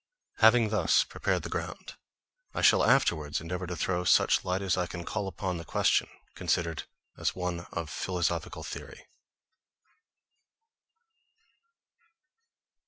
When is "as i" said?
4.63-4.87